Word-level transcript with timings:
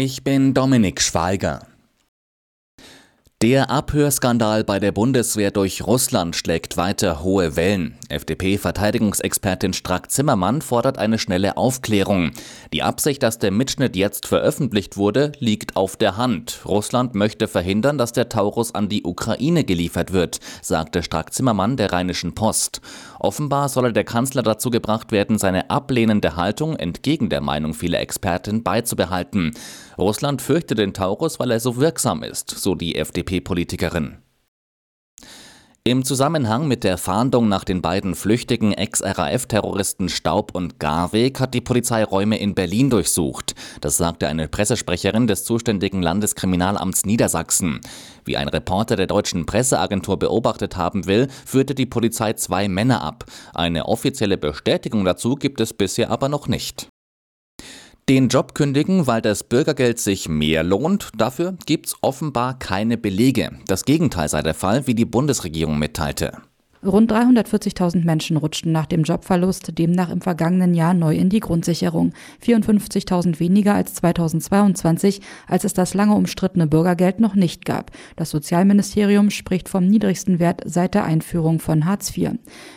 Ich 0.00 0.22
bin 0.22 0.54
Dominik 0.54 1.00
Schweiger. 1.00 1.66
Der 3.42 3.68
Abhörskandal 3.70 4.62
bei 4.62 4.78
der 4.78 4.92
Bundeswehr 4.92 5.50
durch 5.50 5.86
Russland 5.86 6.36
schlägt 6.36 6.76
weiter 6.76 7.22
hohe 7.22 7.56
Wellen. 7.56 7.96
FDP-Verteidigungsexpertin 8.08 9.72
Strack-Zimmermann 9.72 10.60
fordert 10.60 10.98
eine 10.98 11.18
schnelle 11.18 11.56
Aufklärung. 11.56 12.30
Die 12.72 12.82
Absicht, 12.82 13.22
dass 13.22 13.38
der 13.40 13.50
Mitschnitt 13.50 13.94
jetzt 13.94 14.26
veröffentlicht 14.26 14.96
wurde, 14.96 15.32
liegt 15.38 15.76
auf 15.76 15.96
der 15.96 16.16
Hand. 16.16 16.62
Russland 16.64 17.14
möchte 17.14 17.48
verhindern, 17.48 17.96
dass 17.96 18.12
der 18.12 18.28
Taurus 18.28 18.74
an 18.74 18.88
die 18.88 19.04
Ukraine 19.04 19.62
geliefert 19.64 20.12
wird, 20.12 20.38
sagte 20.62 21.04
Strack-Zimmermann 21.04 21.76
der 21.76 21.92
Rheinischen 21.92 22.34
Post. 22.34 22.80
Offenbar 23.20 23.68
solle 23.68 23.92
der 23.92 24.04
Kanzler 24.04 24.42
dazu 24.42 24.70
gebracht 24.70 25.12
werden, 25.12 25.38
seine 25.38 25.70
ablehnende 25.70 26.36
Haltung 26.36 26.76
entgegen 26.76 27.28
der 27.28 27.40
Meinung 27.40 27.74
vieler 27.74 28.00
Experten 28.00 28.62
beizubehalten. 28.62 29.54
Russland 29.96 30.42
fürchte 30.42 30.74
den 30.74 30.94
Taurus, 30.94 31.40
weil 31.40 31.50
er 31.50 31.60
so 31.60 31.76
wirksam 31.76 32.22
ist, 32.22 32.50
so 32.50 32.74
die 32.74 32.96
FDP-Politikerin. 32.96 34.18
Im 35.88 36.04
Zusammenhang 36.04 36.68
mit 36.68 36.84
der 36.84 36.98
Fahndung 36.98 37.48
nach 37.48 37.64
den 37.64 37.80
beiden 37.80 38.14
flüchtigen 38.14 38.74
Ex-RAF-Terroristen 38.74 40.10
Staub 40.10 40.54
und 40.54 40.78
Garweg 40.78 41.40
hat 41.40 41.54
die 41.54 41.62
Polizei 41.62 42.04
Räume 42.04 42.38
in 42.38 42.54
Berlin 42.54 42.90
durchsucht. 42.90 43.54
Das 43.80 43.96
sagte 43.96 44.28
eine 44.28 44.48
Pressesprecherin 44.48 45.26
des 45.26 45.44
zuständigen 45.44 46.02
Landeskriminalamts 46.02 47.06
Niedersachsen. 47.06 47.80
Wie 48.26 48.36
ein 48.36 48.48
Reporter 48.48 48.96
der 48.96 49.06
deutschen 49.06 49.46
Presseagentur 49.46 50.18
beobachtet 50.18 50.76
haben 50.76 51.06
will, 51.06 51.28
führte 51.46 51.74
die 51.74 51.86
Polizei 51.86 52.34
zwei 52.34 52.68
Männer 52.68 53.00
ab. 53.00 53.24
Eine 53.54 53.86
offizielle 53.86 54.36
Bestätigung 54.36 55.06
dazu 55.06 55.36
gibt 55.36 55.58
es 55.58 55.72
bisher 55.72 56.10
aber 56.10 56.28
noch 56.28 56.48
nicht. 56.48 56.90
Den 58.08 58.28
Job 58.28 58.54
kündigen, 58.54 59.06
weil 59.06 59.20
das 59.20 59.44
Bürgergeld 59.44 59.98
sich 59.98 60.30
mehr 60.30 60.64
lohnt, 60.64 61.10
dafür 61.14 61.58
gibt's 61.66 61.94
offenbar 62.00 62.58
keine 62.58 62.96
Belege. 62.96 63.50
Das 63.66 63.84
Gegenteil 63.84 64.30
sei 64.30 64.40
der 64.40 64.54
Fall, 64.54 64.86
wie 64.86 64.94
die 64.94 65.04
Bundesregierung 65.04 65.78
mitteilte. 65.78 66.32
Rund 66.86 67.10
340.000 67.10 68.04
Menschen 68.04 68.36
rutschten 68.36 68.70
nach 68.70 68.86
dem 68.86 69.02
Jobverlust 69.02 69.76
demnach 69.76 70.10
im 70.10 70.20
vergangenen 70.20 70.74
Jahr 70.74 70.94
neu 70.94 71.16
in 71.16 71.28
die 71.28 71.40
Grundsicherung. 71.40 72.12
54.000 72.44 73.40
weniger 73.40 73.74
als 73.74 73.94
2022, 73.94 75.20
als 75.48 75.64
es 75.64 75.74
das 75.74 75.94
lange 75.94 76.14
umstrittene 76.14 76.68
Bürgergeld 76.68 77.18
noch 77.18 77.34
nicht 77.34 77.64
gab. 77.64 77.90
Das 78.14 78.30
Sozialministerium 78.30 79.30
spricht 79.30 79.68
vom 79.68 79.88
niedrigsten 79.88 80.38
Wert 80.38 80.62
seit 80.66 80.94
der 80.94 81.04
Einführung 81.04 81.58
von 81.58 81.84
Hartz 81.84 82.16
IV. 82.16 82.34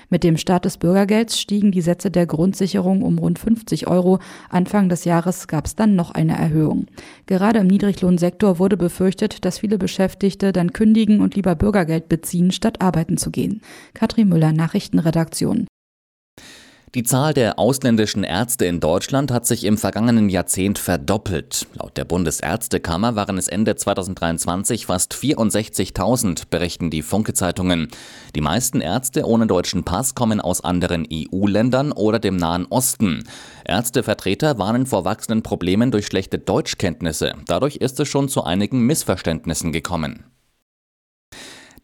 Mit 0.10 0.24
dem 0.24 0.38
Start 0.38 0.66
des 0.66 0.78
Bürgergelds 0.78 1.40
stiegen 1.40 1.72
die 1.72 1.82
Sätze 1.82 2.10
der 2.10 2.26
Grundsicherung 2.26 3.04
um 3.04 3.20
rund 3.20 3.38
50 3.38 3.88
Euro. 3.88 4.18
Anfang 4.50 4.90
des 4.90 5.06
Jahres 5.06 5.48
gab 5.48 5.68
es 5.68 5.76
dann 5.76 5.96
noch 5.96 6.10
eine 6.10 6.38
Erhöhung. 6.38 6.88
Gerade 7.28 7.60
im 7.60 7.68
Niedriglohnsektor 7.68 8.58
wurde 8.58 8.78
befürchtet, 8.78 9.46
dass 9.46 9.60
viele 9.60 9.78
Beschäftigte 9.78 10.52
dann 10.54 10.74
kündigen 10.74 11.22
und 11.22 11.36
lieber 11.36 11.54
Bürgergeld 11.54 12.10
beziehen, 12.10 12.52
statt 12.52 12.82
arbeiten 12.82 13.18
zu 13.18 13.30
gehen. 13.30 13.62
Katrin 13.94 14.30
Müller, 14.30 14.52
Nachrichtenredaktion. 14.52 15.68
Die 16.94 17.04
Zahl 17.04 17.34
der 17.34 17.58
ausländischen 17.58 18.26
Ärzte 18.26 18.66
in 18.66 18.82
Deutschland 18.82 19.32
hat 19.32 19.46
sich 19.46 19.64
im 19.64 19.78
vergangenen 19.78 20.28
Jahrzehnt 20.28 20.78
verdoppelt. 20.78 21.66
Laut 21.76 21.96
der 21.96 22.04
Bundesärztekammer 22.04 23.16
waren 23.16 23.38
es 23.38 23.48
Ende 23.48 23.78
2023 23.78 24.88
fast 24.88 25.14
64.000, 25.14 26.50
berichten 26.50 26.90
die 26.90 27.02
Funke-Zeitungen. 27.02 27.88
Die 28.36 28.42
meisten 28.42 28.82
Ärzte 28.82 29.26
ohne 29.26 29.48
deutschen 29.48 29.86
Pass 29.86 30.16
kommen 30.16 30.42
aus 30.42 30.66
anderen 30.66 31.08
EU-Ländern 31.10 31.94
oder 31.94 32.20
dem 32.20 32.36
Nahen 32.36 32.66
Osten. 32.66 33.24
Ärztevertreter 33.64 34.58
warnen 34.58 34.86
vor 34.86 35.06
wachsenden 35.06 35.44
Problemen 35.44 35.92
durch 35.92 36.08
schlechte 36.08 36.40
Deutschkenntnisse. 36.40 37.36
Dadurch 37.46 37.78
ist 37.78 38.02
es 38.02 38.10
schon 38.10 38.28
zu 38.28 38.44
einigen 38.44 38.82
Missverständnissen 38.82 39.72
gekommen. 39.72 40.26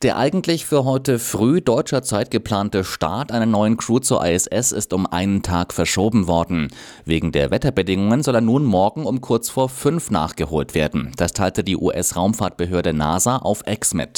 Der 0.04 0.16
eigentlich 0.16 0.64
für 0.68 0.86
heute 0.86 1.18
früh 1.18 1.60
deutscher 1.60 2.04
Zeit 2.04 2.30
geplante 2.30 2.84
Start 2.84 3.32
einer 3.32 3.48
neuen 3.48 3.78
Crew 3.78 3.98
zur 3.98 4.24
ISS 4.24 4.72
ist 4.72 4.94
um 4.94 5.08
einen 5.08 5.42
Tag 5.42 5.74
verschoben 5.74 6.28
worden. 6.28 6.68
Wegen 7.06 7.32
der 7.32 7.50
Wetterbedingungen 7.50 8.22
soll 8.22 8.36
er 8.36 8.42
nun 8.42 8.64
morgen 8.64 9.08
um 9.08 9.22
kurz 9.22 9.50
vor 9.50 9.70
fünf 9.70 10.12
nachgeholt 10.12 10.76
werden. 10.76 11.14
Das 11.18 11.34
teilte 11.34 11.64
die 11.64 11.78
US-Raumfahrtbehörde 11.78 12.94
NASA 12.94 13.38
auf 13.38 13.64
X 13.66 13.96
mit. 13.96 14.10